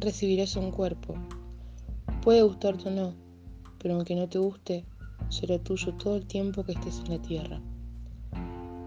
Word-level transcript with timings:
recibirás 0.00 0.56
un 0.56 0.70
cuerpo. 0.70 1.14
Puede 2.22 2.42
gustarte 2.42 2.88
o 2.88 2.90
no, 2.90 3.14
pero 3.78 3.94
aunque 3.94 4.14
no 4.14 4.28
te 4.28 4.38
guste, 4.38 4.84
será 5.28 5.58
tuyo 5.58 5.94
todo 5.94 6.16
el 6.16 6.26
tiempo 6.26 6.64
que 6.64 6.72
estés 6.72 7.00
en 7.00 7.12
la 7.12 7.22
tierra. 7.22 7.60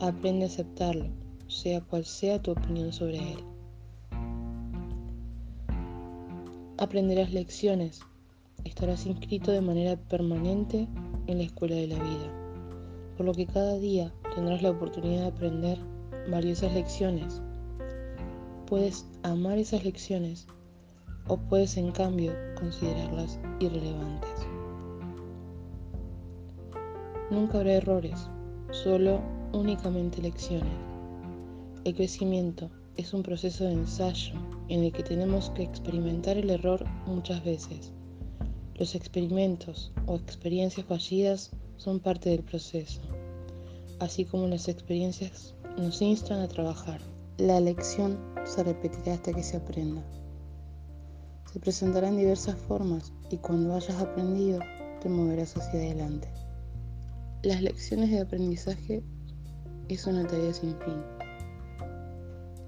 Aprende 0.02 0.46
a 0.46 0.48
aceptarlo, 0.48 1.08
sea 1.48 1.82
cual 1.82 2.06
sea 2.06 2.42
tu 2.42 2.52
opinión 2.52 2.94
sobre 2.94 3.18
él. 3.18 3.40
Aprenderás 6.78 7.34
lecciones, 7.34 8.02
estarás 8.64 9.06
inscrito 9.06 9.52
de 9.52 9.62
manera 9.62 9.98
permanente 9.98 10.88
en 11.28 11.38
la 11.38 11.44
escuela 11.44 11.76
de 11.76 11.88
la 11.88 12.02
vida, 12.02 12.34
por 13.18 13.26
lo 13.26 13.34
que 13.34 13.46
cada 13.46 13.78
día 13.78 14.14
tendrás 14.34 14.62
la 14.62 14.72
oportunidad 14.72 15.22
de 15.22 15.28
aprender 15.28 15.78
valiosas 16.30 16.74
lecciones. 16.74 17.42
Puedes 18.66 19.06
amar 19.24 19.58
esas 19.58 19.84
lecciones 19.84 20.48
o 21.30 21.38
puedes 21.38 21.78
en 21.78 21.92
cambio 21.92 22.34
considerarlas 22.60 23.40
irrelevantes. 23.60 24.30
Nunca 27.32 27.60
habrá 27.60 27.74
errores, 27.74 28.28
solo 28.72 29.22
únicamente 29.54 30.22
lecciones. 30.22 30.74
El 31.86 31.96
crecimiento 31.96 32.70
es 32.98 33.14
un 33.14 33.24
proceso 33.24 33.64
de 33.64 33.74
ensayo 33.74 34.34
en 34.68 34.84
el 34.84 34.92
que 34.92 35.04
tenemos 35.04 35.52
que 35.52 35.64
experimentar 35.64 36.38
el 36.38 36.50
error 36.50 36.84
muchas 37.06 37.44
veces. 37.46 37.94
Los 38.76 38.96
experimentos 38.96 39.92
o 40.08 40.16
experiencias 40.16 40.86
fallidas 40.88 41.52
son 41.78 42.00
parte 42.00 42.30
del 42.32 42.44
proceso, 42.44 43.02
así 44.00 44.26
como 44.26 44.48
las 44.48 44.68
experiencias 44.68 45.54
nos 45.78 46.02
instan 46.02 46.42
a 46.42 46.48
trabajar. 46.48 47.00
La 47.38 47.60
lección 47.60 48.20
se 48.44 48.64
repetirá 48.64 49.14
hasta 49.14 49.34
que 49.34 49.44
se 49.44 49.58
aprenda. 49.58 50.04
Se 51.52 51.60
presentará 51.60 52.10
en 52.10 52.18
diversas 52.18 52.56
formas 52.56 53.12
y 53.32 53.38
cuando 53.38 53.74
hayas 53.74 54.00
aprendido 54.00 54.60
te 55.02 55.10
moverás 55.10 55.58
hacia 55.58 55.80
adelante. 55.80 56.30
Las 57.42 57.64
lecciones 57.64 58.12
de 58.12 58.22
aprendizaje 58.22 59.02
es 59.88 60.06
una 60.06 60.28
tarea 60.28 60.54
sin 60.54 60.76
fin. 60.78 61.02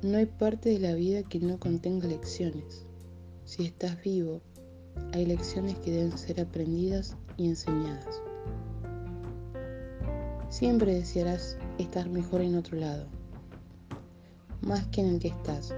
No 0.02 0.18
hay 0.18 0.26
parte 0.26 0.70
de 0.70 0.80
la 0.80 0.96
vida 0.96 1.22
que 1.22 1.40
no 1.40 1.60
contenga 1.60 2.08
lecciones. 2.08 2.88
Si 3.46 3.66
estás 3.68 4.02
vivo, 4.02 4.42
hay 5.14 5.28
lecciones 5.28 5.78
que 5.78 5.92
deben 5.92 6.18
ser 6.18 6.42
aprendidas 6.42 7.16
y 7.38 7.50
enseñadas. 7.50 8.20
Siempre 10.50 10.96
desearás 10.96 11.56
estar 11.78 12.10
mejor 12.10 12.42
en 12.42 12.56
otro 12.56 12.78
lado, 12.78 13.06
más 14.62 14.88
que 14.88 15.02
en 15.02 15.08
el 15.08 15.20
que 15.20 15.28
estás, 15.28 15.72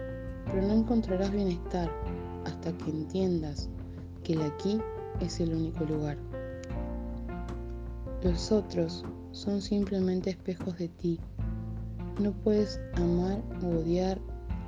pero 0.46 0.62
no 0.62 0.74
encontrarás 0.74 1.32
bienestar 1.34 1.92
hasta 2.46 2.72
que 2.78 2.90
entiendas 2.90 3.70
que 4.24 4.34
el 4.34 4.42
aquí 4.42 4.80
es 5.20 5.40
el 5.40 5.54
único 5.54 5.84
lugar. 5.86 6.18
Los 8.24 8.52
otros 8.52 9.04
son 9.32 9.62
simplemente 9.62 10.30
espejos 10.30 10.78
de 10.78 10.88
ti. 10.88 11.20
No 12.20 12.32
puedes 12.32 12.80
amar 12.96 13.42
o 13.64 13.80
odiar 13.80 14.20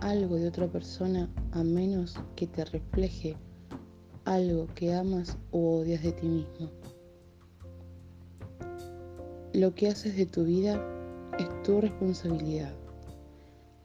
algo 0.02 0.36
de 0.36 0.48
otra 0.48 0.68
persona 0.68 1.30
a 1.52 1.64
menos 1.64 2.16
que 2.36 2.48
te 2.48 2.66
refleje 2.66 3.38
algo 4.26 4.68
que 4.74 4.94
amas 4.94 5.38
o 5.52 5.80
odias 5.80 6.04
de 6.04 6.12
ti 6.12 6.28
mismo. 6.28 6.70
Lo 9.54 9.74
que 9.74 9.88
haces 9.88 10.18
de 10.18 10.26
tu 10.26 10.44
vida 10.44 10.84
es 11.40 11.48
tu 11.64 11.80
responsabilidad. 11.80 12.74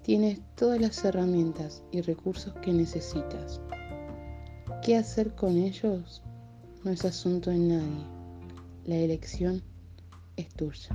Tienes 0.03 0.41
todas 0.57 0.81
las 0.81 1.05
herramientas 1.05 1.85
y 1.93 2.01
recursos 2.01 2.55
que 2.63 2.73
necesitas. 2.73 3.61
¿Qué 4.83 4.97
hacer 4.97 5.35
con 5.35 5.59
ellos? 5.59 6.23
No 6.85 6.91
es 6.91 7.05
asunto 7.05 7.51
de 7.51 7.59
nadie. 7.59 8.07
La 8.87 8.97
elección 8.97 9.63
es 10.37 10.49
tuya. 10.55 10.89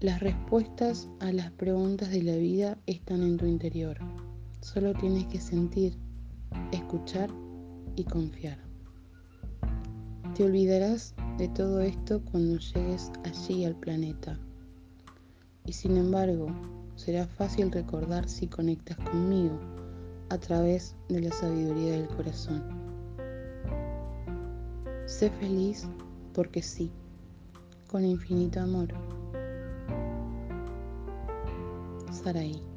Las 0.00 0.18
respuestas 0.18 1.08
a 1.20 1.30
las 1.30 1.52
preguntas 1.52 2.10
de 2.10 2.24
la 2.24 2.34
vida 2.34 2.76
están 2.86 3.22
en 3.22 3.36
tu 3.36 3.46
interior. 3.46 3.98
Solo 4.62 4.94
tienes 4.94 5.26
que 5.26 5.40
sentir, 5.40 5.96
escuchar 6.72 7.30
y 7.94 8.02
confiar. 8.02 8.58
Te 10.34 10.42
olvidarás 10.42 11.14
de 11.38 11.46
todo 11.46 11.82
esto 11.82 12.20
cuando 12.32 12.58
llegues 12.58 13.12
allí 13.22 13.64
al 13.64 13.76
planeta. 13.76 14.40
Y 15.66 15.72
sin 15.72 15.98
embargo, 15.98 16.48
será 16.96 17.28
fácil 17.28 17.70
recordar 17.70 18.28
si 18.28 18.48
conectas 18.48 18.96
conmigo 18.96 19.85
a 20.28 20.38
través 20.38 20.94
de 21.08 21.20
la 21.20 21.32
sabiduría 21.32 21.92
del 21.92 22.08
corazón. 22.08 22.62
Sé 25.06 25.30
feliz 25.30 25.88
porque 26.32 26.62
sí, 26.62 26.90
con 27.86 28.04
infinito 28.04 28.60
amor. 28.60 28.88
Saraí. 32.10 32.75